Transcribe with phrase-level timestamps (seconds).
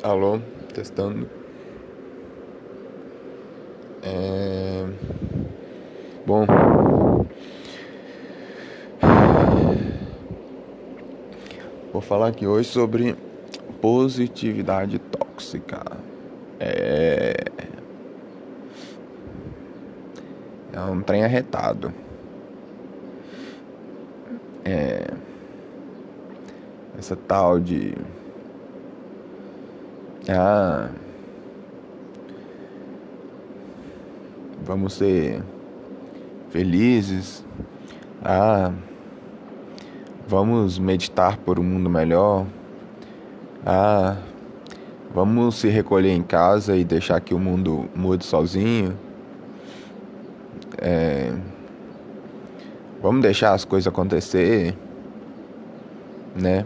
[0.00, 0.38] Alô,
[0.72, 1.28] testando.
[4.00, 4.86] É...
[6.24, 6.46] Bom.
[11.92, 13.16] Vou falar aqui hoje sobre
[13.80, 15.82] positividade tóxica.
[16.60, 17.34] É.
[20.72, 21.92] É um trem arretado.
[24.64, 25.08] É.
[26.96, 27.96] Essa tal de
[30.28, 30.90] ah.
[34.64, 35.42] Vamos ser
[36.50, 37.44] felizes.
[38.22, 38.72] Ah.
[40.26, 42.46] Vamos meditar por um mundo melhor.
[43.64, 44.16] Ah.
[45.14, 48.96] Vamos se recolher em casa e deixar que o mundo mude sozinho.
[50.80, 51.32] É,
[53.02, 54.76] vamos deixar as coisas acontecer,
[56.36, 56.64] né?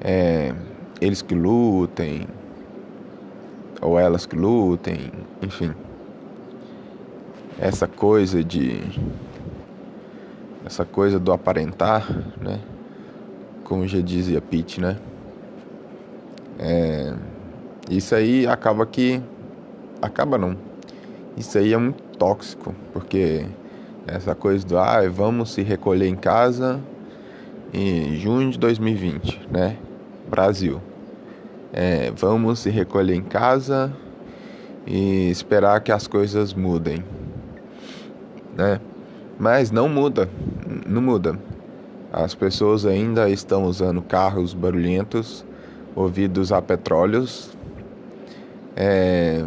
[0.00, 0.54] É,
[1.00, 2.26] eles que lutem,
[3.84, 5.72] ou elas que lutem, enfim.
[7.58, 8.80] Essa coisa de.
[10.64, 12.58] Essa coisa do aparentar, né?
[13.62, 14.96] Como já dizia Pete, né?
[16.58, 17.14] É,
[17.90, 19.20] isso aí acaba que.
[20.00, 20.56] Acaba não.
[21.36, 23.44] Isso aí é muito tóxico, porque
[24.06, 26.80] essa coisa do ah, vamos se recolher em casa
[27.72, 29.76] em junho de 2020, né?
[30.30, 30.80] Brasil.
[31.76, 33.92] É, vamos se recolher em casa
[34.86, 37.02] e esperar que as coisas mudem,
[38.56, 38.80] né?
[39.36, 40.30] Mas não muda,
[40.86, 41.36] não muda.
[42.12, 45.44] As pessoas ainda estão usando carros barulhentos,
[45.96, 47.50] movidos a petróleos.
[48.76, 49.44] É...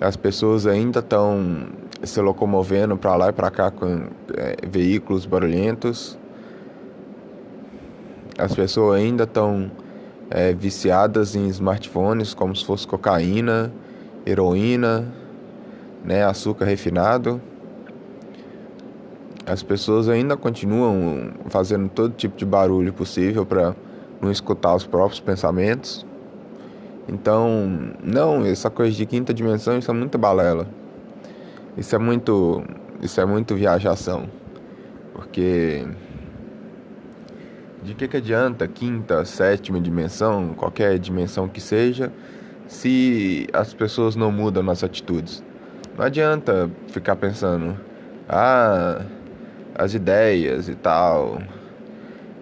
[0.00, 1.66] As pessoas ainda estão
[2.02, 6.18] se locomovendo para lá e para cá com é, veículos barulhentos
[8.38, 9.70] as pessoas ainda estão
[10.30, 13.72] é, viciadas em smartphones como se fosse cocaína,
[14.26, 15.06] heroína,
[16.04, 17.40] né, açúcar refinado.
[19.46, 23.76] As pessoas ainda continuam fazendo todo tipo de barulho possível para
[24.20, 26.04] não escutar os próprios pensamentos.
[27.06, 30.66] Então, não, essa coisa de quinta dimensão, isso é muito balela.
[31.76, 32.64] Isso é muito,
[33.02, 34.24] isso é muito viajação.
[35.12, 35.86] Porque
[37.84, 42.10] de que, que adianta quinta, sétima dimensão, qualquer dimensão que seja,
[42.66, 45.44] se as pessoas não mudam nas atitudes?
[45.96, 47.78] Não adianta ficar pensando,
[48.26, 49.02] ah,
[49.74, 51.38] as ideias e tal,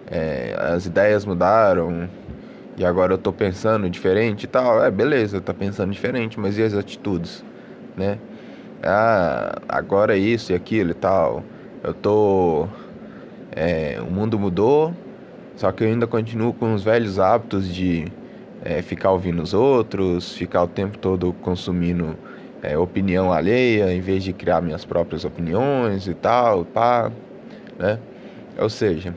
[0.09, 2.09] é, as ideias mudaram
[2.77, 4.81] e agora eu tô pensando diferente e tal.
[4.81, 7.43] É, beleza, tá pensando diferente, mas e as atitudes,
[7.97, 8.17] né?
[8.81, 11.43] Ah, agora é isso e aquilo e tal.
[11.83, 12.67] Eu tô.
[13.55, 14.93] É, o mundo mudou,
[15.55, 18.11] só que eu ainda continuo com os velhos hábitos de
[18.63, 22.17] é, ficar ouvindo os outros, ficar o tempo todo consumindo
[22.61, 27.11] é, opinião alheia, em vez de criar minhas próprias opiniões e tal, pá,
[27.77, 27.99] né?
[28.57, 29.13] Ou seja,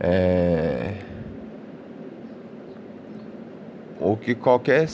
[0.00, 0.94] é...
[4.00, 4.88] o que qualquer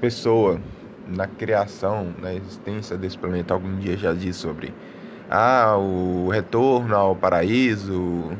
[0.00, 0.60] pessoa
[1.08, 4.72] na criação, na existência desse planeta algum dia já disse sobre
[5.30, 8.30] ah, o retorno ao paraíso,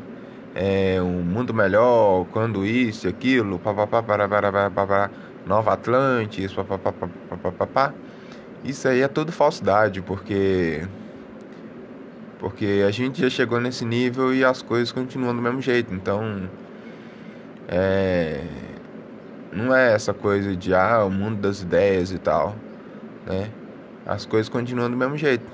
[0.60, 4.02] é, um mundo melhor, quando isso e aquilo, papapá,
[5.46, 6.92] Nova Atlantis, papapá,
[7.40, 7.94] papapá.
[8.64, 10.84] Isso aí é tudo falsidade, porque
[12.40, 15.94] porque a gente já chegou nesse nível e as coisas continuam do mesmo jeito.
[15.94, 16.50] Então,
[17.68, 18.42] é,
[19.52, 22.56] não é essa coisa de ah, o mundo das ideias e tal,
[23.24, 23.48] né?
[24.04, 25.46] As coisas continuam do mesmo jeito.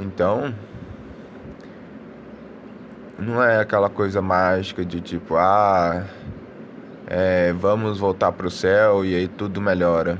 [0.00, 0.54] Então,
[3.18, 6.04] não é aquela coisa mágica de tipo, ah,
[7.06, 10.18] é, vamos voltar para o céu e aí tudo melhora,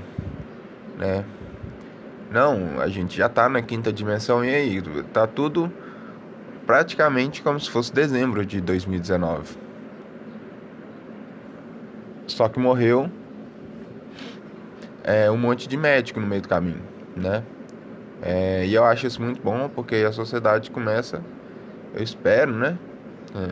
[0.99, 1.25] né?
[2.31, 5.73] Não, a gente já tá na quinta dimensão e aí tá tudo
[6.67, 9.57] praticamente como se fosse dezembro de 2019.
[12.27, 13.11] Só que morreu
[15.03, 16.83] é, um monte de médico no meio do caminho,
[17.15, 17.43] né?
[18.23, 21.21] É, e eu acho isso muito bom porque a sociedade começa
[21.95, 22.77] eu espero, né?
[23.35, 23.49] É.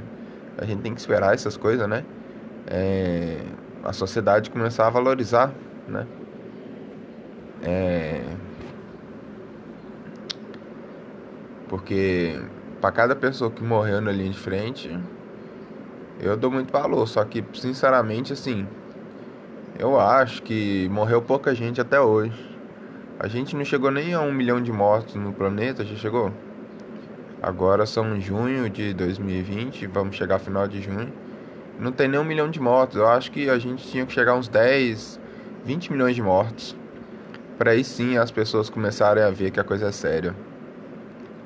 [0.59, 2.05] A gente tem que esperar essas coisas, né?
[2.67, 3.39] É,
[3.83, 5.53] a sociedade começar a valorizar,
[5.89, 6.07] né?
[7.63, 8.21] É,
[11.69, 12.39] porque
[12.83, 14.99] para cada pessoa que morreu na linha de frente,
[16.21, 17.07] eu dou muito valor.
[17.09, 18.67] Só que, sinceramente, assim,
[19.79, 22.53] eu acho que morreu pouca gente até hoje.
[23.19, 26.33] A gente não chegou nem a um milhão de mortos no planeta, já chegou?
[27.43, 31.13] Agora são junho de 2020, vamos chegar ao final de junho.
[31.77, 32.97] não tem nem um milhão de mortos.
[32.97, 35.19] Eu acho que a gente tinha que chegar a uns 10,
[35.65, 36.77] 20 milhões de mortos.
[37.59, 40.37] Para aí sim as pessoas começarem a ver que a coisa é séria.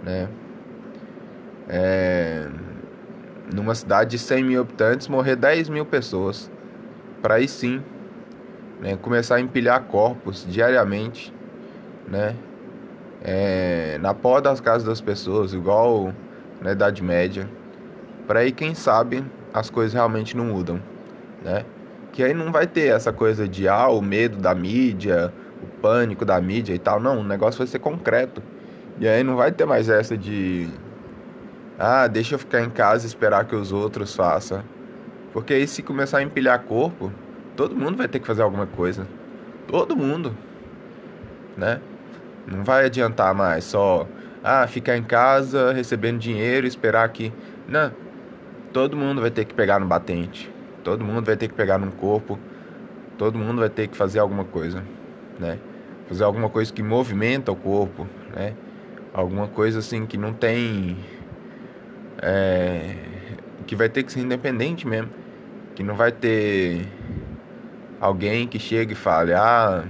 [0.04, 0.28] Né?
[1.66, 2.46] É...
[3.54, 6.50] Numa cidade de 100 mil habitantes, morrer 10 mil pessoas.
[7.22, 7.82] Para aí sim
[8.81, 8.98] né?
[9.00, 11.32] começar a empilhar corpos diariamente.
[12.06, 12.37] Né?
[13.23, 13.99] É...
[14.01, 16.13] Na porta das casas das pessoas, igual
[16.61, 17.49] na Idade Média.
[18.27, 20.81] Para aí, quem sabe, as coisas realmente não mudam,
[21.43, 21.65] né?
[22.13, 25.33] Que aí não vai ter essa coisa de ah, o medo da mídia,
[25.63, 26.99] o pânico da mídia e tal.
[26.99, 28.43] Não, o negócio vai ser concreto.
[28.99, 30.69] E aí não vai ter mais essa de
[31.79, 34.63] ah, deixa eu ficar em casa e esperar que os outros façam.
[35.33, 37.13] Porque aí se começar a empilhar corpo,
[37.55, 39.07] todo mundo vai ter que fazer alguma coisa.
[39.69, 40.35] Todo mundo.
[41.55, 41.81] Né?
[42.46, 44.06] Não vai adiantar mais só
[44.43, 47.32] ah, ficar em casa recebendo dinheiro esperar que.
[47.69, 47.90] Não
[48.76, 50.52] todo mundo vai ter que pegar no batente,
[50.84, 52.38] todo mundo vai ter que pegar num corpo,
[53.16, 54.84] todo mundo vai ter que fazer alguma coisa,
[55.40, 55.58] né?
[56.06, 58.52] Fazer alguma coisa que movimenta o corpo, né?
[59.14, 60.94] Alguma coisa assim que não tem.
[62.20, 62.96] É,
[63.66, 65.08] que vai ter que ser independente mesmo.
[65.75, 66.87] Que não vai ter
[67.98, 69.84] alguém que chegue e fale, ah,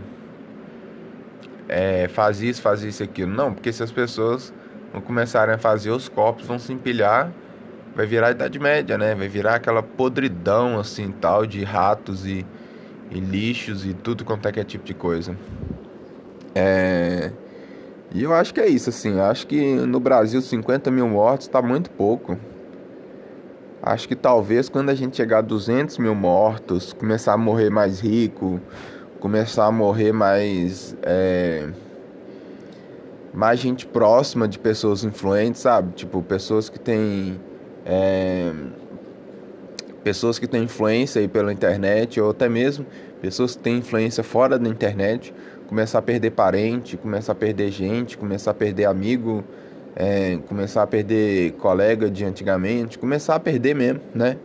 [1.68, 3.32] é, faz isso, faz isso, aquilo.
[3.32, 4.52] Não, porque se as pessoas
[4.92, 7.32] não começarem a fazer, os corpos vão se empilhar
[7.96, 9.14] vai virar a Idade Média, né?
[9.14, 12.44] Vai virar aquela podridão assim tal de ratos e,
[13.10, 15.34] e lixos e tudo quanto é que é tipo de coisa.
[16.54, 17.32] É...
[18.14, 19.18] E eu acho que é isso, assim.
[19.18, 22.38] Acho que no Brasil 50 mil mortos tá muito pouco.
[23.82, 28.00] Acho que talvez quando a gente chegar a 200 mil mortos, começar a morrer mais
[28.00, 28.60] rico,
[29.20, 30.96] começar a morrer mais.
[31.02, 31.68] É...
[33.34, 35.92] Mais gente próxima de pessoas influentes, sabe?
[35.92, 37.38] Tipo, pessoas que têm
[37.84, 38.50] é,
[40.02, 42.86] pessoas que têm influência aí pela internet ou até mesmo
[43.20, 45.34] pessoas que têm influência fora da internet
[45.66, 49.44] começar a perder parente, começar a perder gente, começar a perder amigo,
[49.94, 54.36] é, começar a perder colega de antigamente, começar a perder mesmo, né?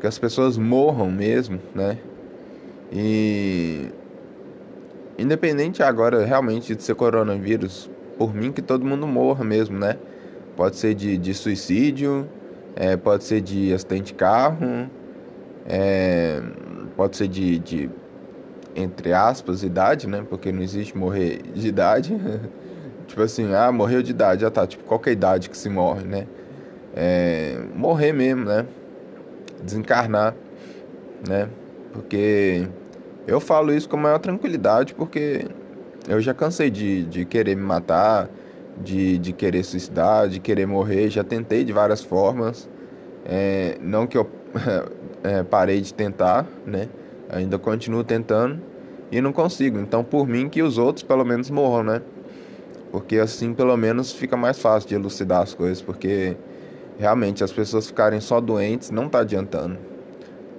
[0.00, 1.98] Que as pessoas morram mesmo, né?
[2.92, 3.86] E
[5.18, 9.96] independente agora realmente de ser coronavírus, por mim que todo mundo morra mesmo, né?
[10.56, 12.28] Pode ser de, de suicídio,
[12.74, 14.90] é, pode ser de acidente de carro,
[15.66, 16.40] é,
[16.96, 17.90] pode ser de, de,
[18.74, 20.24] entre aspas, idade, né?
[20.28, 22.16] Porque não existe morrer de idade.
[23.06, 24.66] tipo assim, ah, morreu de idade, já tá.
[24.66, 26.26] Tipo, qualquer idade que se morre, né?
[26.94, 28.66] É, morrer mesmo, né?
[29.62, 30.34] Desencarnar,
[31.28, 31.48] né?
[31.92, 32.66] Porque
[33.26, 35.46] eu falo isso com a maior tranquilidade, porque
[36.08, 38.30] eu já cansei de, de querer me matar,
[38.82, 41.10] de, de querer suicidar, de querer morrer.
[41.10, 42.68] Já tentei de várias formas.
[43.24, 44.30] É, não que eu
[45.24, 46.88] é, parei de tentar, né?
[47.28, 48.60] Ainda continuo tentando
[49.10, 49.80] e não consigo.
[49.80, 52.02] Então, por mim, que os outros pelo menos morram, né?
[52.92, 55.82] Porque assim, pelo menos, fica mais fácil de elucidar as coisas.
[55.82, 56.36] Porque
[56.96, 59.95] realmente as pessoas ficarem só doentes não tá adiantando.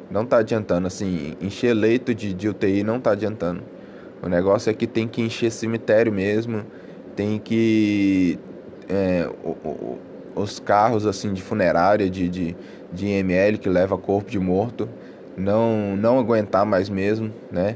[0.09, 0.87] Não tá adiantando.
[0.87, 3.61] Assim, encher leito de, de UTI não tá adiantando.
[4.21, 6.63] O negócio é que tem que encher cemitério mesmo
[7.17, 8.37] tem que
[8.87, 9.99] é, o, o,
[10.35, 12.55] os carros assim de funerária de, de,
[12.93, 14.87] de IML que leva corpo de morto
[15.35, 17.75] não não aguentar mais mesmo, né?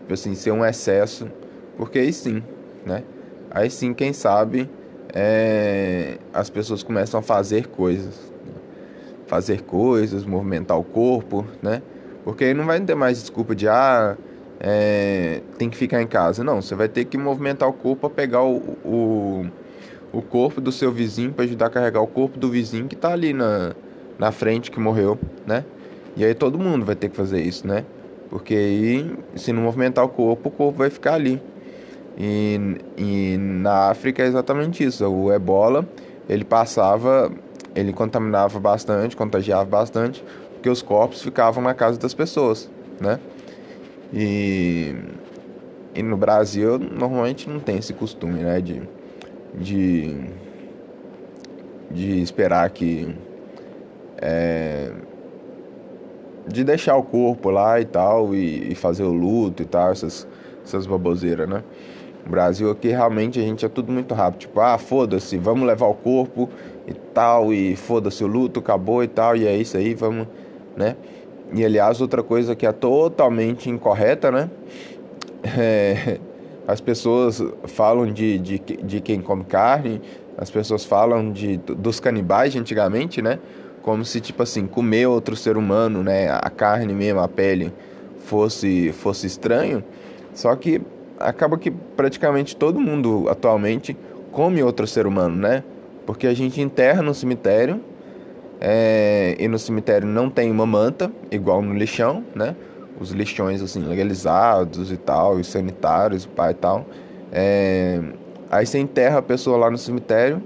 [0.00, 1.28] Tipo assim, ser um excesso,
[1.76, 2.42] porque aí sim,
[2.86, 3.02] né?
[3.50, 4.68] Aí sim, quem sabe
[5.14, 8.31] é, as pessoas começam a fazer coisas,
[9.32, 11.80] fazer coisas, movimentar o corpo, né?
[12.22, 14.14] Porque aí não vai ter mais desculpa de ah,
[14.60, 16.44] é, tem que ficar em casa.
[16.44, 19.46] Não, você vai ter que movimentar o corpo para pegar o, o,
[20.12, 23.10] o, corpo do seu vizinho para ajudar a carregar o corpo do vizinho que está
[23.10, 23.72] ali na,
[24.18, 25.64] na frente que morreu, né?
[26.14, 27.86] E aí todo mundo vai ter que fazer isso, né?
[28.28, 31.40] Porque aí, se não movimentar o corpo, o corpo vai ficar ali.
[32.18, 35.08] E, e na África é exatamente isso.
[35.08, 35.88] O ebola,
[36.28, 37.32] ele passava,
[37.74, 40.24] ele contaminava bastante, contagiava bastante,
[40.54, 43.18] porque os corpos ficavam na casa das pessoas, né?
[44.12, 44.94] E,
[45.94, 48.60] e no Brasil normalmente não tem esse costume, né?
[48.60, 48.82] De,
[49.54, 50.26] de,
[51.90, 53.14] de esperar que.
[54.18, 54.92] É,
[56.46, 60.26] de deixar o corpo lá e tal, e, e, fazer o luto e tal, essas,
[60.64, 61.62] essas baboseiras, né?
[62.24, 65.86] No Brasil aqui realmente a gente é tudo muito rápido, tipo, ah, foda-se, vamos levar
[65.86, 66.48] o corpo
[66.86, 70.26] e tal, e foda-se o luto, acabou e tal, e é isso aí, vamos,
[70.76, 70.96] né?
[71.52, 74.50] E aliás, outra coisa que é totalmente incorreta, né?
[75.58, 76.20] É,
[76.68, 80.00] as pessoas falam de, de, de quem come carne,
[80.38, 83.40] as pessoas falam de, dos canibais de antigamente, né?
[83.82, 87.72] como se tipo assim comer outro ser humano, né, a carne mesmo, a pele
[88.18, 89.84] fosse fosse estranho.
[90.32, 90.80] Só que
[91.22, 93.96] acaba que praticamente todo mundo atualmente
[94.30, 95.62] come outro ser humano, né?
[96.06, 97.80] Porque a gente enterra no cemitério
[98.60, 102.56] é, e no cemitério não tem uma manta igual no lixão, né?
[103.00, 106.86] Os lixões assim legalizados e tal, os sanitários, pai e tal.
[107.32, 108.00] É,
[108.50, 110.42] aí você enterra a pessoa lá no cemitério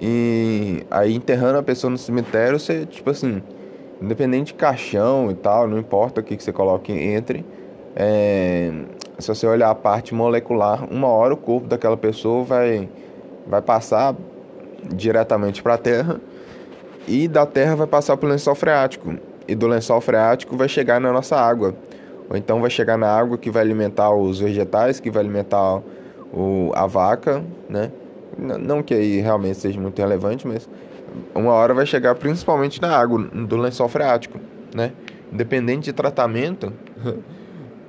[0.00, 3.42] e aí enterrando a pessoa no cemitério, você, tipo assim,
[4.00, 7.44] independente de caixão e tal, não importa o que, que você coloque entre,
[7.94, 8.72] é,
[9.22, 12.88] se você olhar a parte molecular, uma hora o corpo daquela pessoa vai,
[13.46, 14.14] vai passar
[14.92, 16.20] diretamente para a Terra
[17.06, 19.14] e da Terra vai passar para o lençol freático
[19.46, 21.74] e do lençol freático vai chegar na nossa água
[22.28, 25.82] ou então vai chegar na água que vai alimentar os vegetais, que vai alimentar
[26.32, 27.90] o, a vaca, né?
[28.38, 30.66] Não que aí realmente seja muito relevante, mas
[31.34, 34.38] uma hora vai chegar principalmente na água, do lençol freático,
[34.74, 34.92] né?
[35.30, 36.72] Independente de tratamento,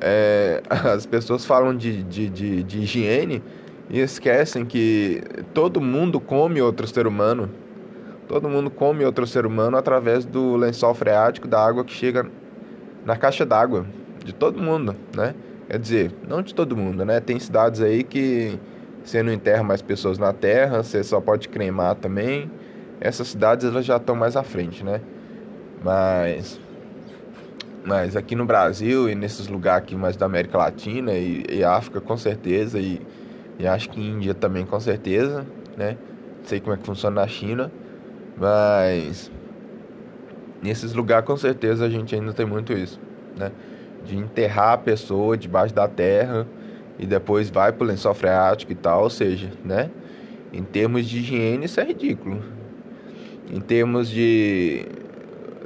[0.06, 3.42] é, as pessoas falam de, de, de, de higiene
[3.90, 7.50] e esquecem que todo mundo come outro ser humano.
[8.28, 12.26] Todo mundo come outro ser humano através do lençol freático da água que chega
[13.06, 13.86] na caixa d'água.
[14.24, 15.34] De todo mundo, né?
[15.70, 17.20] Quer dizer, não de todo mundo, né?
[17.20, 18.60] Tem cidades aí que
[19.04, 22.50] você não enterra mais pessoas na terra, você só pode cremar também.
[23.02, 25.02] Essas cidades elas já estão mais à frente, né?
[25.84, 26.60] Mas
[27.86, 32.00] mas aqui no Brasil e nesses lugares aqui mais da América Latina e, e África
[32.00, 33.02] com certeza e,
[33.60, 35.46] e acho que Índia também com certeza,
[35.78, 35.98] né?
[36.40, 37.72] Não sei como é que funciona na China,
[38.38, 39.32] mas
[40.62, 43.00] nesses lugares com certeza a gente ainda tem muito isso,
[43.38, 43.52] né?
[44.06, 46.48] De enterrar a pessoa debaixo da terra
[46.98, 49.90] e depois vai pro lençol freático e tal, ou seja, né?
[50.52, 52.42] Em termos de higiene, isso é ridículo.
[53.52, 54.86] Em termos de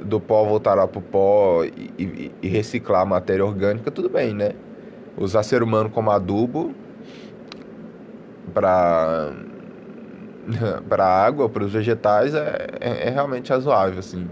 [0.04, 4.52] do pó voltar pro pó e, e, reciclar matéria orgânica, tudo bem, né?
[5.16, 6.72] Usar ser humano como adubo
[8.54, 9.32] para
[10.88, 14.28] para água, para os vegetais é, é, é, realmente razoável, assim.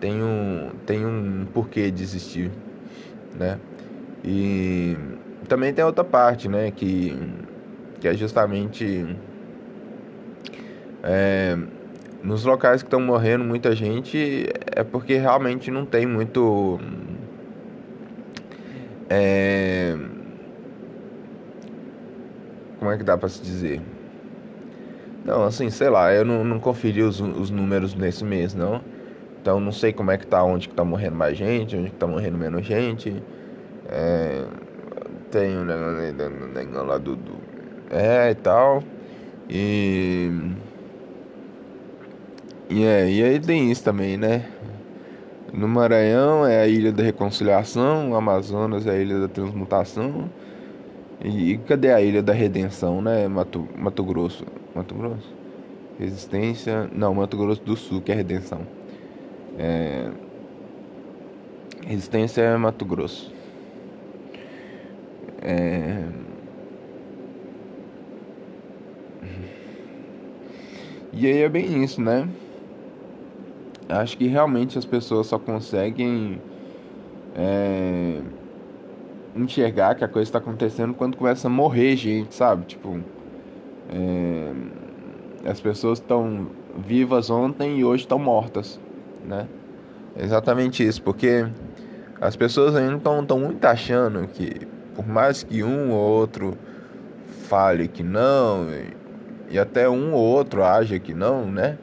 [0.00, 2.50] Tem um tem um porquê de existir,
[3.38, 3.58] né?
[4.24, 4.96] E
[5.48, 6.70] também tem outra parte, né?
[6.70, 7.18] Que,
[8.00, 9.16] que é justamente.
[11.02, 11.58] É,
[12.22, 16.78] nos locais que estão morrendo muita gente é porque realmente não tem muito.
[19.08, 19.96] É,
[22.78, 23.80] como é que dá para se dizer?
[25.24, 28.80] Não, assim, sei lá, eu não, não conferi os, os números nesse mês, não.
[29.40, 31.96] Então não sei como é que tá, onde que tá morrendo mais gente, onde que
[31.96, 33.22] tá morrendo menos gente.
[33.88, 34.44] É,
[35.30, 37.34] tem o negócio lá do, do.
[37.90, 38.82] É e tal.
[39.48, 40.30] E.
[42.70, 44.48] E, é, e aí tem isso também, né?
[45.52, 50.30] No Maranhão é a Ilha da Reconciliação, o Amazonas é a Ilha da Transmutação.
[51.22, 53.26] E, e cadê a Ilha da Redenção, né?
[53.26, 54.46] Mato, Mato Grosso.
[54.72, 55.34] Mato Grosso?
[55.98, 56.88] Resistência.
[56.94, 58.60] Não, Mato Grosso do Sul, que é Redenção.
[59.58, 60.08] É...
[61.84, 63.32] Resistência é Mato Grosso.
[65.42, 66.04] É...
[71.12, 72.28] E aí é bem isso, né?
[73.90, 76.40] Acho que realmente as pessoas só conseguem
[77.34, 78.20] é...
[79.34, 82.66] enxergar que a coisa está acontecendo quando começa a morrer gente, sabe?
[82.66, 83.00] Tipo,
[83.90, 84.52] é...
[85.44, 86.46] as pessoas estão
[86.78, 88.80] vivas ontem e hoje estão mortas,
[89.26, 89.46] né?
[90.16, 91.46] exatamente isso, porque
[92.20, 96.56] as pessoas ainda estão muito achando que por mais que um ou outro
[97.48, 98.66] fale que não,
[99.48, 101.78] e até um ou outro aja que não, né?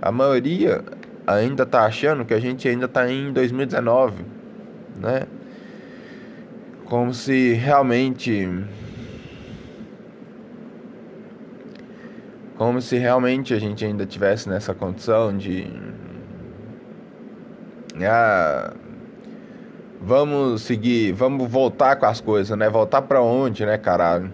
[0.00, 0.82] A maioria
[1.34, 4.24] ainda tá achando que a gente ainda tá em 2019,
[4.96, 5.22] né?
[6.86, 8.48] Como se realmente
[12.56, 15.66] como se realmente a gente ainda tivesse nessa condição de
[18.02, 18.72] ah,
[20.00, 22.68] vamos seguir, vamos voltar com as coisas, né?
[22.68, 24.32] Voltar para onde, né, caralho?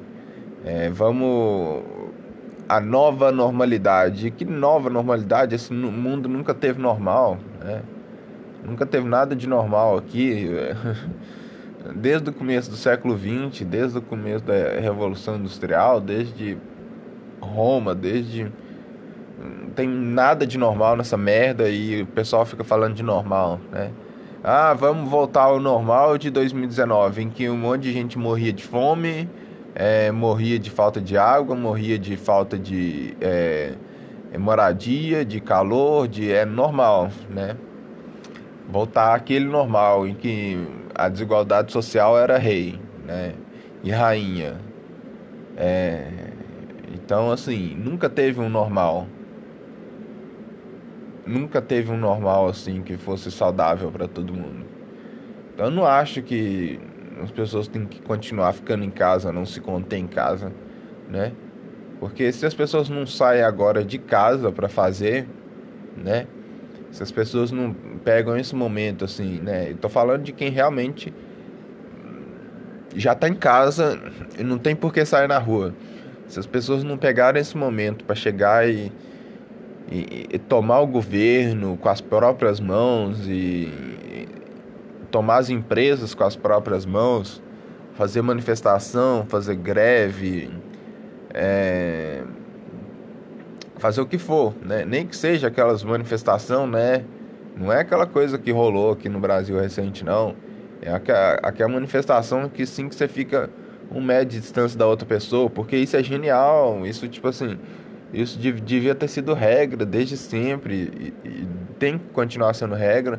[0.64, 1.95] É, vamos
[2.68, 4.30] a nova normalidade.
[4.30, 5.54] Que nova normalidade?
[5.54, 7.82] Esse mundo nunca teve normal, né?
[8.64, 10.48] Nunca teve nada de normal aqui.
[11.94, 16.58] Desde o começo do século XX, desde o começo da Revolução Industrial, desde
[17.40, 18.50] Roma, desde
[19.38, 23.92] não tem nada de normal nessa merda e o pessoal fica falando de normal, né?
[24.42, 28.62] Ah, vamos voltar ao normal de 2019, em que um monte de gente morria de
[28.62, 29.28] fome,
[29.78, 33.74] é, morria de falta de água, morria de falta de, é,
[34.38, 37.54] moradia, de calor, de é normal, né?
[38.70, 43.34] Voltar àquele normal em que a desigualdade social era rei, né?
[43.84, 44.56] E rainha.
[45.58, 46.08] É,
[46.94, 49.06] então, assim, nunca teve um normal.
[51.26, 54.64] Nunca teve um normal assim que fosse saudável para todo mundo.
[55.52, 56.80] Então, eu não acho que
[57.22, 60.52] as pessoas têm que continuar ficando em casa, não se conter em casa,
[61.08, 61.32] né?
[61.98, 65.26] Porque se as pessoas não saem agora de casa para fazer,
[65.96, 66.26] né?
[66.90, 69.70] Se as pessoas não pegam esse momento assim, né?
[69.70, 71.12] Eu tô falando de quem realmente
[72.94, 74.00] já tá em casa
[74.38, 75.74] e não tem por que sair na rua.
[76.28, 78.92] Se as pessoas não pegarem esse momento para chegar e,
[79.90, 84.05] e, e, tomar o governo com as próprias mãos e, e
[85.16, 87.42] tomar as empresas com as próprias mãos,
[87.94, 90.50] fazer manifestação, fazer greve,
[91.32, 92.22] é,
[93.78, 94.84] fazer o que for, né?
[94.84, 97.02] Nem que seja aquelas manifestação, né?
[97.56, 100.36] Não é aquela coisa que rolou aqui no Brasil recente, não.
[100.82, 103.48] É aquela, manifestação que sim que você fica
[103.90, 106.86] um metro de distância da outra pessoa, porque isso é genial.
[106.86, 107.58] Isso, tipo assim,
[108.12, 113.18] isso devia ter sido regra desde sempre e, e tem que continuar sendo regra,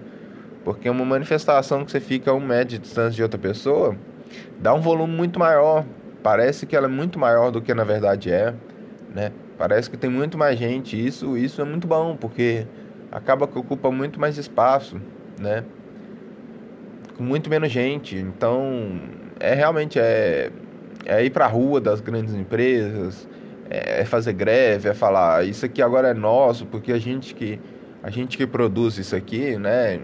[0.68, 3.96] porque uma manifestação que você fica a um metro de distância de outra pessoa
[4.60, 5.86] dá um volume muito maior.
[6.22, 8.54] Parece que ela é muito maior do que na verdade é,
[9.16, 9.32] né?
[9.58, 11.02] Parece que tem muito mais gente.
[11.02, 12.68] Isso, isso é muito bom, porque
[13.10, 15.00] acaba que ocupa muito mais espaço,
[15.40, 15.64] né?
[17.16, 18.18] Com muito menos gente.
[18.18, 19.00] Então,
[19.40, 20.52] é realmente é,
[21.06, 23.26] é ir para a rua das grandes empresas,
[23.70, 27.58] é, é fazer greve, é falar isso aqui agora é nosso, porque a gente que
[28.04, 29.98] a gente que produz isso aqui, né?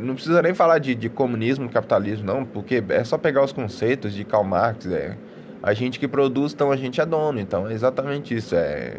[0.00, 4.14] Não precisa nem falar de, de comunismo, capitalismo, não, porque é só pegar os conceitos
[4.14, 5.16] de Karl Marx, é,
[5.62, 8.98] a gente que produz, então a gente é dono, então é exatamente isso, é,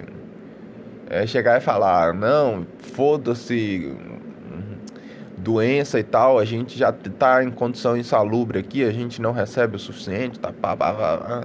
[1.10, 3.96] é chegar e falar, não, foda-se
[5.38, 9.76] doença e tal, a gente já está em condição insalubre aqui, a gente não recebe
[9.76, 11.44] o suficiente, tá, pá, pá, pá,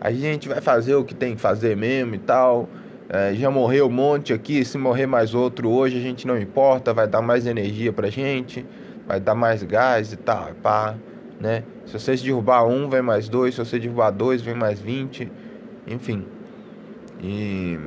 [0.00, 2.68] a gente vai fazer o que tem que fazer mesmo e tal.
[3.08, 6.94] É, já morreu um monte aqui, se morrer mais outro hoje a gente não importa,
[6.94, 8.64] vai dar mais energia pra gente,
[9.06, 10.94] vai dar mais gás e tal, pá,
[11.38, 11.64] né?
[11.84, 15.30] Se você derrubar um, vem mais dois, se você derrubar dois, vem mais vinte,
[15.86, 16.24] enfim.
[17.22, 17.78] E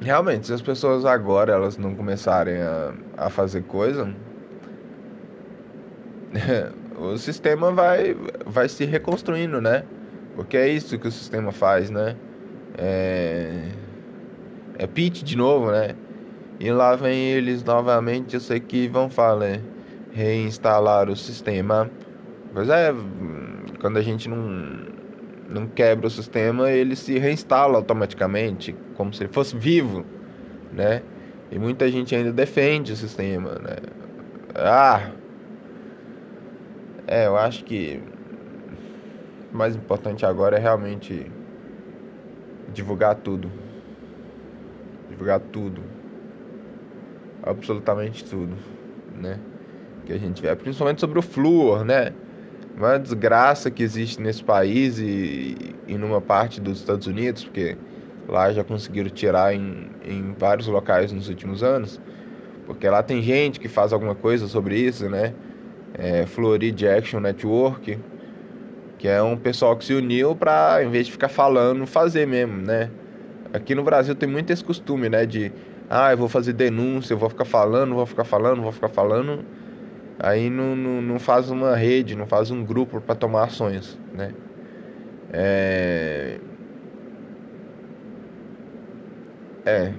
[0.00, 4.14] realmente, se as pessoas agora elas não começarem a, a fazer coisa,
[6.96, 9.84] o sistema vai, vai se reconstruindo, né?
[10.36, 12.14] Porque é isso que o sistema faz, né?
[12.76, 13.68] É,
[14.78, 15.94] é pitch de novo, né?
[16.58, 19.60] E lá vem eles novamente, eu sei que vão falar,
[20.12, 21.90] reinstalar o sistema.
[22.52, 22.94] Pois é,
[23.80, 24.94] quando a gente não
[25.48, 30.04] não quebra o sistema, ele se reinstala automaticamente, como se ele fosse vivo,
[30.72, 31.02] né?
[31.50, 33.76] E muita gente ainda defende o sistema, né?
[34.54, 35.10] Ah!
[37.06, 38.02] É, eu acho que
[39.52, 41.30] o mais importante agora é realmente
[42.74, 43.50] divulgar tudo.
[45.08, 45.82] Divulgar tudo.
[47.42, 48.54] Absolutamente tudo,
[49.20, 49.38] né?
[50.04, 52.12] Que a gente vê, principalmente sobre o flúor, né?
[52.76, 57.76] uma desgraça que existe nesse país e, e numa parte dos Estados Unidos, porque
[58.28, 62.00] lá já conseguiram tirar em, em vários locais nos últimos anos,
[62.66, 65.34] porque lá tem gente que faz alguma coisa sobre isso, né?
[65.96, 67.98] É, Florida Action Network,
[69.04, 72.62] que é um pessoal que se uniu para, em vez de ficar falando, fazer mesmo,
[72.62, 72.88] né?
[73.52, 75.26] Aqui no Brasil tem muito esse costume, né?
[75.26, 75.52] De,
[75.90, 79.44] ah, eu vou fazer denúncia, eu vou ficar falando, vou ficar falando, vou ficar falando
[80.18, 84.32] aí não, não, não faz uma rede, não faz um grupo para tomar ações, né?
[85.30, 86.38] É...
[89.66, 89.92] é.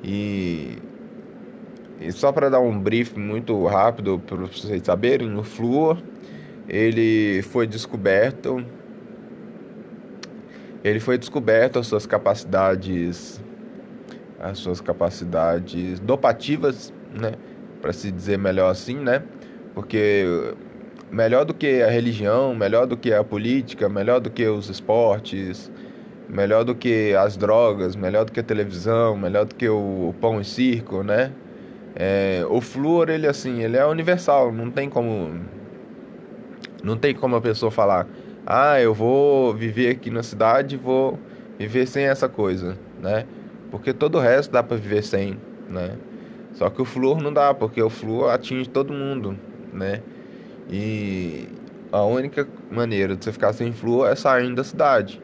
[0.00, 0.78] E,
[2.00, 6.13] e só para dar um brief muito rápido para vocês saberem, o flúor
[6.68, 8.64] ele foi descoberto
[10.82, 13.42] ele foi descoberto as suas capacidades
[14.38, 17.32] as suas capacidades dopativas, né?
[17.80, 19.22] para se dizer melhor assim, né?
[19.74, 20.24] Porque
[21.10, 25.70] melhor do que a religião, melhor do que a política, melhor do que os esportes,
[26.28, 30.40] melhor do que as drogas, melhor do que a televisão, melhor do que o, pão
[30.40, 31.30] e circo, né?
[31.94, 35.40] É, o flúor, ele assim, ele é universal, não tem como
[36.84, 38.08] não tem como a pessoa falar:
[38.46, 41.18] "Ah, eu vou viver aqui na cidade, vou
[41.58, 43.26] viver sem essa coisa", né?
[43.70, 45.36] Porque todo o resto dá para viver sem,
[45.68, 45.98] né?
[46.52, 49.38] Só que o flúor não dá, porque o flúor atinge todo mundo,
[49.72, 50.02] né?
[50.68, 51.48] E
[51.92, 55.22] a única maneira de você ficar sem flúor é saindo da cidade.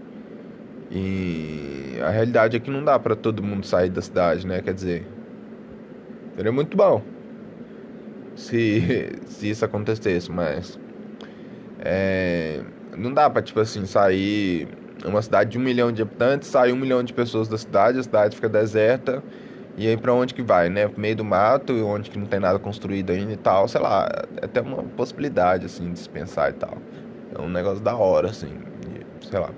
[0.90, 4.61] E a realidade é que não dá para todo mundo sair da cidade, né?
[4.62, 5.09] Quer dizer,
[6.35, 7.03] seria muito bom
[8.35, 8.81] se,
[9.27, 10.79] se isso acontecesse, mas
[11.82, 12.60] é,
[12.96, 14.68] não dá pra, tipo assim, sair
[15.04, 18.02] uma cidade de um milhão de habitantes, sair um milhão de pessoas da cidade, a
[18.02, 19.22] cidade fica deserta,
[19.76, 20.88] e aí pra onde que vai, né?
[20.88, 24.08] Pro meio do mato, onde que não tem nada construído ainda e tal, sei lá,
[24.36, 26.76] é até uma possibilidade, assim, de se pensar e tal.
[27.34, 28.52] É um negócio da hora, assim,
[29.30, 29.50] sei lá.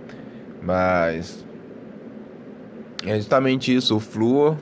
[0.62, 1.44] Mas
[3.04, 4.56] é justamente isso, o flúor,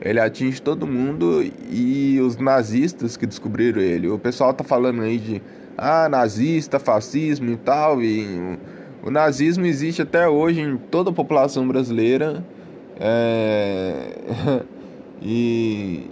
[0.00, 4.08] ele atinge todo mundo e os nazistas que descobriram ele.
[4.08, 5.42] O pessoal tá falando aí de
[5.76, 8.58] ah, nazista, fascismo e tal, e
[9.02, 12.44] o nazismo existe até hoje em toda a população brasileira.
[13.00, 14.62] É...
[15.20, 16.06] e,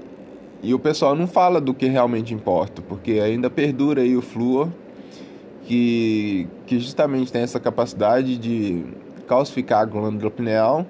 [0.63, 4.69] e o pessoal não fala do que realmente importa, porque ainda perdura aí o flúor,
[5.65, 8.85] que, que justamente tem essa capacidade de
[9.29, 10.85] calcificar a glândula pineal,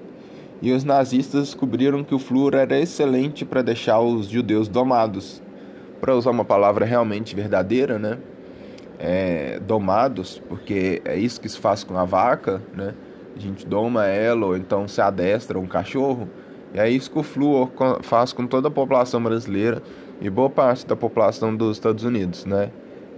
[0.59, 5.41] e os nazistas descobriram que o flúor era excelente para deixar os judeus domados.
[5.99, 8.17] Para usar uma palavra realmente verdadeira, né?
[9.03, 12.93] É, domados, porque é isso que se faz com a vaca, né?
[13.35, 16.29] A gente doma ela, ou então se adestra um cachorro.
[16.71, 17.71] E é isso que o flúor
[18.03, 19.81] faz com toda a população brasileira
[20.21, 22.69] e boa parte da população dos Estados Unidos, né?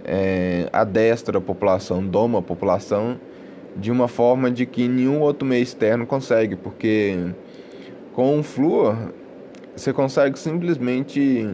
[0.06, 3.20] É, adestra a população, doma a população
[3.76, 7.34] de uma forma de que nenhum outro meio externo consegue, porque
[8.14, 8.96] com o flúor
[9.76, 11.46] você consegue simplesmente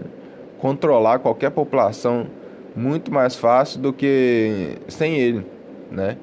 [0.58, 2.26] controlar qualquer população
[2.74, 5.44] muito mais fácil do que sem ele,
[5.90, 6.16] né?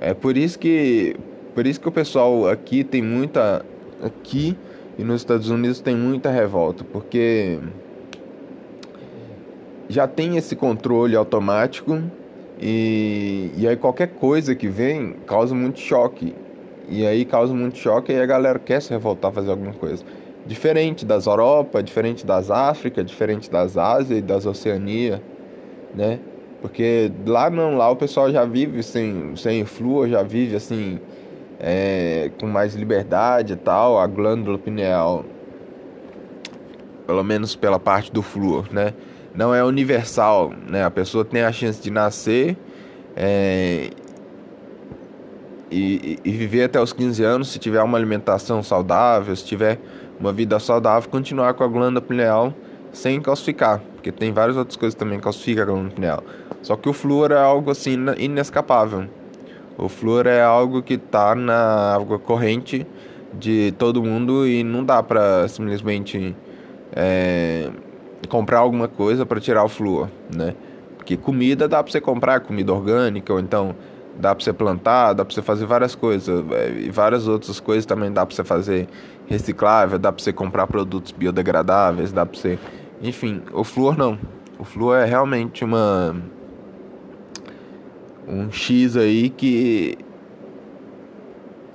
[0.00, 1.16] É por isso que
[1.54, 3.64] por isso que o pessoal aqui tem muita
[4.02, 4.56] aqui
[4.98, 7.58] e nos Estados Unidos tem muita revolta, porque
[9.88, 12.02] já tem esse controle automático
[12.60, 16.34] e, e aí qualquer coisa que vem causa muito choque.
[16.88, 20.02] E aí causa muito choque e a galera quer se revoltar, fazer alguma coisa.
[20.46, 25.22] Diferente das Europa, diferente das África, diferente das Ásia e das Oceania,
[25.94, 26.18] né?
[26.60, 30.98] Porque lá não, lá o pessoal já vive sem, sem flúor, já vive assim,
[31.60, 35.24] é, com mais liberdade e tal, a glândula pineal,
[37.06, 38.92] pelo menos pela parte do flúor, né?
[39.38, 40.84] não é universal, né?
[40.84, 42.56] A pessoa tem a chance de nascer
[43.16, 43.90] é,
[45.70, 49.78] e, e, viver até os 15 anos se tiver uma alimentação saudável, se tiver
[50.18, 52.52] uma vida saudável, continuar com a glândula pineal
[52.92, 56.24] sem calcificar, porque tem várias outras coisas também que calcificam a pineal.
[56.62, 59.06] Só que o flúor é algo assim inescapável.
[59.76, 62.86] O flúor é algo que está na água corrente
[63.32, 66.34] de todo mundo e não dá para simplesmente
[66.92, 67.70] é,
[68.28, 70.54] comprar alguma coisa para tirar o flúor, né?
[70.96, 73.74] Porque comida dá para você comprar, comida orgânica, ou então
[74.18, 77.86] dá para você plantar, dá para você fazer várias coisas, é, e várias outras coisas
[77.86, 78.88] também dá para você fazer
[79.26, 82.58] reciclável, dá para você comprar produtos biodegradáveis, dá para você,
[83.00, 84.18] enfim, o flúor não.
[84.58, 86.16] O flúor é realmente uma
[88.26, 89.96] um X aí que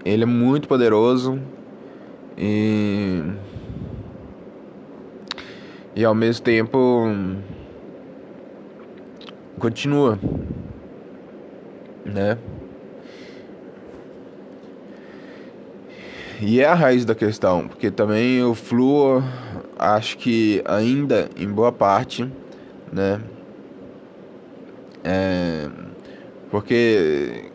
[0.06, 1.40] ele é muito poderoso
[2.38, 3.24] e
[5.96, 7.08] e ao mesmo tempo
[9.60, 10.20] continua,
[12.06, 12.38] né?
[16.42, 19.24] E é a raiz da questão, porque também o flúor,
[19.78, 22.30] acho que ainda em boa parte,
[22.92, 23.22] né?
[25.04, 25.70] É,
[26.52, 27.52] porque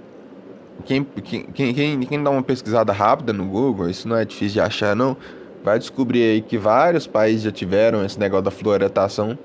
[0.84, 4.60] quem, quem, quem, quem dá uma pesquisada rápida no Google, isso não é difícil de
[4.60, 5.16] achar, não
[5.62, 9.38] vai descobrir aí que vários países já tiveram esse negócio da fluoretação.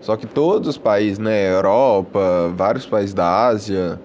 [0.00, 4.00] Só que todos os países, né, Europa, vários países da Ásia,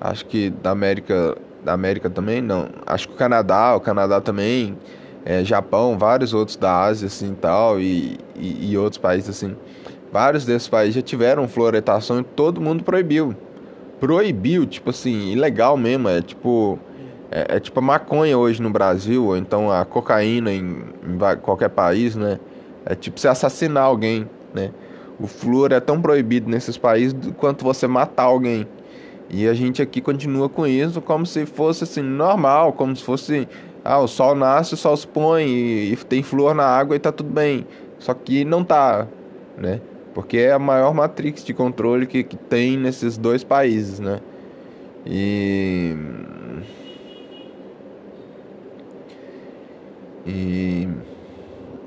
[0.00, 4.76] acho que da América, da América também não, acho que o Canadá, o Canadá também,
[5.24, 9.56] é, Japão, vários outros da Ásia assim tal e, e, e outros países assim,
[10.12, 13.36] vários desses países já tiveram fluoretação e todo mundo proibiu,
[14.00, 16.78] proibiu, tipo assim, ilegal mesmo, é tipo
[17.30, 21.68] é, é, tipo a maconha hoje no Brasil, ou então a cocaína em, em, qualquer
[21.68, 22.40] país, né?
[22.84, 24.72] É tipo você assassinar alguém, né?
[25.18, 28.66] O flúor é tão proibido nesses países quanto você matar alguém.
[29.30, 33.46] E a gente aqui continua com isso como se fosse assim normal, como se fosse
[33.84, 36.98] ah, o sol nasce, o sol se põe e, e tem flúor na água e
[36.98, 37.66] tá tudo bem.
[37.98, 39.06] Só que não tá,
[39.56, 39.80] né?
[40.12, 44.20] Porque é a maior matrix de controle que, que tem nesses dois países, né?
[45.06, 45.94] E
[50.26, 50.88] E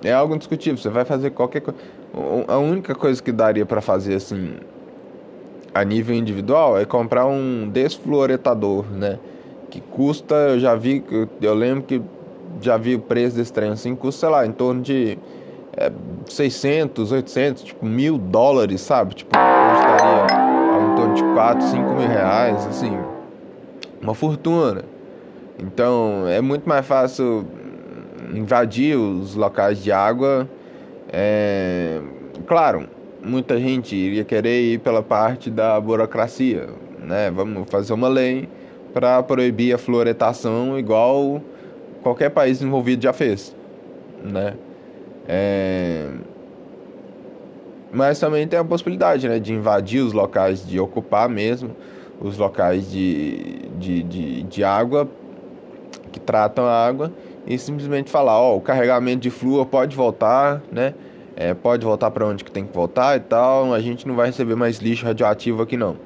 [0.03, 0.77] é algo indiscutível.
[0.77, 1.79] Você vai fazer qualquer coisa.
[2.47, 4.56] A única coisa que daria para fazer assim
[5.73, 9.19] a nível individual é comprar um desfluoretador, né?
[9.73, 11.03] que custa, eu já vi,
[11.41, 11.99] eu lembro que
[12.62, 15.17] já vi o preço desse trem assim, custa, sei lá, em torno de
[15.75, 15.91] é,
[16.29, 19.15] 600, 800, tipo, mil dólares, sabe?
[19.15, 22.95] Tipo, eu estaria em torno de 4, 5 mil reais, assim,
[23.99, 24.86] uma fortuna.
[25.57, 27.43] Então, é muito mais fácil
[28.31, 30.47] invadir os locais de água.
[31.12, 31.99] É,
[32.45, 32.88] claro,
[33.23, 37.31] muita gente iria querer ir pela parte da burocracia, né?
[37.31, 38.49] Vamos fazer uma lei
[38.93, 41.41] para proibir a fluoretação igual
[42.01, 43.55] qualquer país envolvido já fez,
[44.23, 44.53] né?
[45.27, 46.09] É...
[47.91, 51.75] Mas também tem a possibilidade, né, de invadir os locais, de ocupar mesmo
[52.19, 55.07] os locais de, de, de, de água
[56.12, 57.12] que tratam a água
[57.45, 60.93] e simplesmente falar, ó, o carregamento de flúor pode voltar, né?
[61.36, 63.74] É, pode voltar para onde que tem que voltar e tal.
[63.74, 65.98] A gente não vai receber mais lixo radioativo aqui não,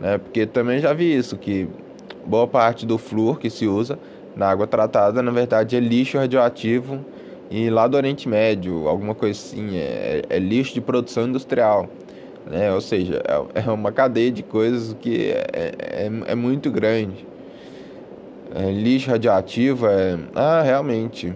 [0.00, 0.18] né?
[0.18, 1.68] Porque também já vi isso que
[2.24, 3.98] boa parte do flúor que se usa
[4.36, 7.04] na água tratada, na verdade, é lixo radioativo
[7.50, 11.88] e lá do Oriente Médio, alguma coisa assim, é, é lixo de produção industrial.
[12.46, 12.72] Né?
[12.72, 17.26] Ou seja, é, é uma cadeia de coisas que é, é, é muito grande.
[18.54, 20.18] É, lixo radioativo é.
[20.34, 21.32] Ah, realmente.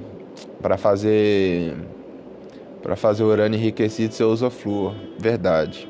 [0.62, 1.74] Para fazer.
[2.84, 4.94] Para fazer urânio enriquecido você usa flúor.
[5.18, 5.88] Verdade.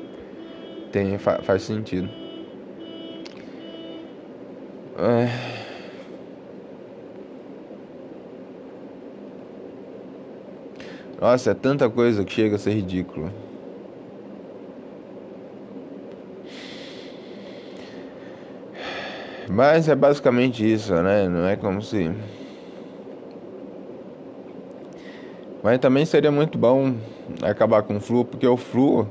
[0.93, 2.09] Tem, fa, faz sentido.
[4.97, 5.27] É.
[11.19, 13.29] Nossa, é tanta coisa que chega a ser ridículo.
[19.49, 21.27] Mas é basicamente isso, né?
[21.27, 22.09] Não é como se.
[25.65, 26.93] Mas também seria muito bom
[27.41, 29.09] acabar com o fluo, porque o fluo,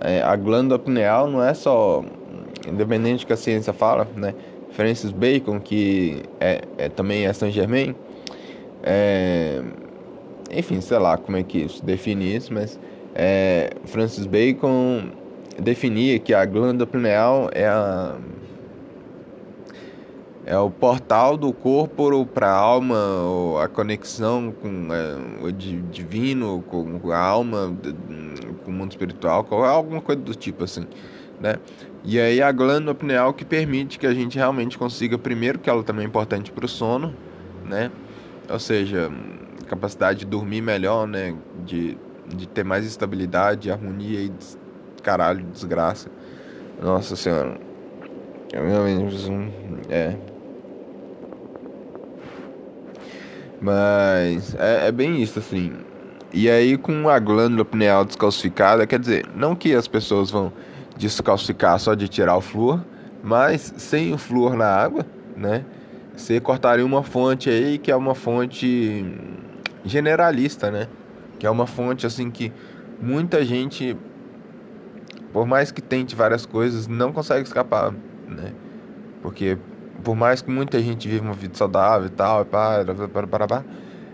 [0.00, 2.04] é, a glândula pineal não é só.
[2.68, 4.32] Independente que a ciência fala, né?
[4.70, 7.96] Francis Bacon, que é, é também é Saint Germain,
[8.80, 9.60] é,
[10.52, 12.78] enfim, sei lá como é que se define isso, mas
[13.12, 15.02] é, Francis Bacon
[15.60, 18.14] definia que a glândula pineal é a
[20.48, 22.96] é o portal do corpo para a alma,
[23.62, 27.76] a conexão com é, o divino, com a alma,
[28.64, 30.86] com o mundo espiritual, alguma coisa do tipo assim,
[31.38, 31.56] né?
[32.02, 35.82] E aí a glândula pineal que permite que a gente realmente consiga, primeiro que ela
[35.82, 37.14] também é importante para o sono,
[37.66, 37.90] né?
[38.48, 39.12] Ou seja,
[39.66, 41.36] capacidade de dormir melhor, né?
[41.66, 44.32] De, de ter mais estabilidade, harmonia e
[45.02, 46.08] caralho, desgraça.
[46.82, 47.60] Nossa senhora.
[48.50, 49.30] Eu realmente.
[49.90, 50.16] É.
[53.60, 55.72] Mas é, é bem isso, assim.
[56.32, 60.52] E aí, com a glândula pineal descalcificada, quer dizer, não que as pessoas vão
[60.96, 62.80] descalcificar só de tirar o flúor,
[63.22, 65.64] mas sem o flúor na água, né?
[66.14, 69.06] Você cortaria uma fonte aí que é uma fonte
[69.84, 70.88] generalista, né?
[71.38, 72.52] Que é uma fonte assim que
[73.00, 73.96] muita gente,
[75.32, 77.94] por mais que tente várias coisas, não consegue escapar,
[78.28, 78.52] né?
[79.22, 79.56] Porque
[80.02, 83.64] por mais que muita gente viva uma vida saudável e tal, pá, para, para,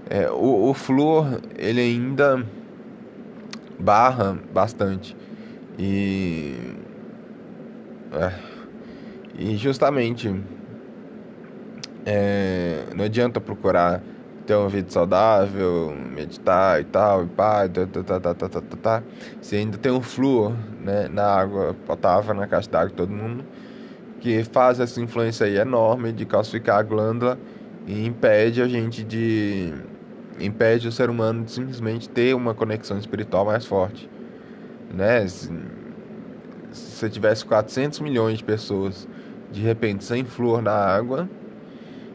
[0.08, 2.44] é, o, o flúor ele ainda
[3.78, 5.16] barra bastante
[5.78, 6.56] e
[8.12, 8.32] é,
[9.36, 10.34] e justamente
[12.06, 14.00] é, não adianta procurar
[14.46, 18.76] ter uma vida saudável, meditar e tal, e pá, tá, tá, tá, tá, tá, tá,
[18.82, 19.02] tá.
[19.40, 23.42] Você ainda tem um flúor né, na água potável, na caixa d'água de todo mundo
[24.24, 27.38] que faz essa influência aí enorme de calcificar a glândula
[27.86, 29.70] e impede a gente de
[30.40, 34.08] impede o ser humano de simplesmente ter uma conexão espiritual mais forte,
[34.94, 35.28] né?
[35.28, 35.52] Se,
[36.72, 39.06] você tivesse 400 milhões de pessoas
[39.52, 41.28] de repente sem flúor na água,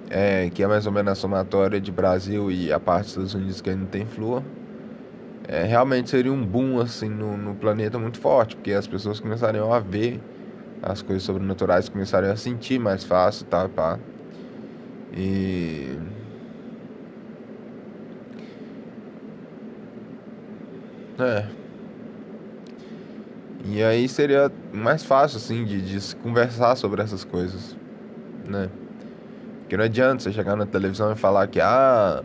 [0.09, 3.35] é, que é mais ou menos a somatória de Brasil e a parte dos Estados
[3.35, 4.41] Unidos que ainda não tem flúor,
[5.47, 9.71] é, realmente seria um boom assim no, no planeta muito forte, porque as pessoas começariam
[9.71, 10.19] a ver
[10.81, 13.99] as coisas sobrenaturais começarem a sentir mais fácil, tá, pá.
[15.13, 15.97] E
[21.19, 21.45] É.
[23.65, 27.75] E aí seria mais fácil, assim, de, de conversar sobre essas coisas,
[28.47, 28.69] né?
[29.59, 32.23] Porque não adianta você chegar na televisão e falar que, ah,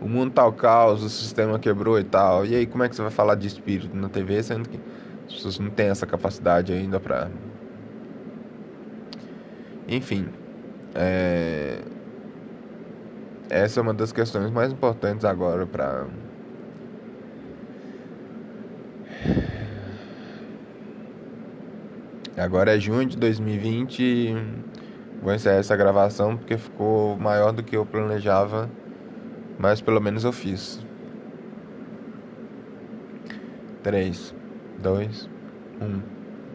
[0.00, 2.46] o mundo tá o caos, o sistema quebrou e tal.
[2.46, 4.80] E aí, como é que você vai falar de espírito na TV, sendo que
[5.26, 7.28] as pessoas não têm essa capacidade ainda pra
[9.90, 10.28] enfim,
[10.94, 11.80] é...
[13.50, 16.06] essa é uma das questões mais importantes agora para
[22.36, 24.34] Agora é junho de 2020.
[25.22, 28.70] Vou encerrar essa gravação porque ficou maior do que eu planejava,
[29.58, 30.80] mas pelo menos eu fiz.
[33.82, 34.34] 3,
[34.78, 35.28] 2,
[35.82, 36.19] 1.